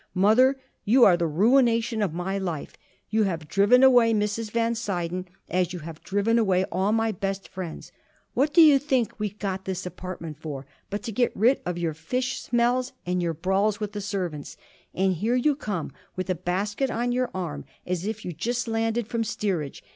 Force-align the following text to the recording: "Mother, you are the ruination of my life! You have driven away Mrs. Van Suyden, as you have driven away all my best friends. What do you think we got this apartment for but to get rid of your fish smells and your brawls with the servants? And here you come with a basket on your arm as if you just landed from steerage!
"Mother, 0.15 0.59
you 0.83 1.05
are 1.05 1.15
the 1.15 1.27
ruination 1.27 2.01
of 2.01 2.11
my 2.11 2.39
life! 2.39 2.75
You 3.11 3.25
have 3.25 3.47
driven 3.47 3.83
away 3.83 4.15
Mrs. 4.15 4.49
Van 4.49 4.73
Suyden, 4.73 5.27
as 5.47 5.73
you 5.73 5.79
have 5.81 6.01
driven 6.01 6.39
away 6.39 6.63
all 6.71 6.91
my 6.91 7.11
best 7.11 7.47
friends. 7.47 7.91
What 8.33 8.51
do 8.51 8.61
you 8.63 8.79
think 8.79 9.19
we 9.19 9.29
got 9.29 9.65
this 9.65 9.85
apartment 9.85 10.39
for 10.39 10.65
but 10.89 11.03
to 11.03 11.11
get 11.11 11.37
rid 11.37 11.61
of 11.67 11.77
your 11.77 11.93
fish 11.93 12.39
smells 12.39 12.93
and 13.05 13.21
your 13.21 13.35
brawls 13.35 13.79
with 13.79 13.91
the 13.91 14.01
servants? 14.01 14.57
And 14.91 15.13
here 15.17 15.35
you 15.35 15.55
come 15.55 15.91
with 16.15 16.31
a 16.31 16.33
basket 16.33 16.89
on 16.89 17.11
your 17.11 17.29
arm 17.35 17.63
as 17.85 18.07
if 18.07 18.25
you 18.25 18.33
just 18.33 18.67
landed 18.67 19.05
from 19.07 19.23
steerage! 19.23 19.83